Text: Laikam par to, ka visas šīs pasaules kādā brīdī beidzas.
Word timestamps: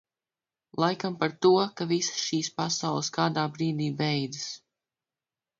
Laikam 0.83 1.17
par 1.19 1.35
to, 1.45 1.51
ka 1.81 1.87
visas 1.93 2.23
šīs 2.29 2.49
pasaules 2.63 3.13
kādā 3.19 3.47
brīdī 3.59 3.91
beidzas. 4.03 4.49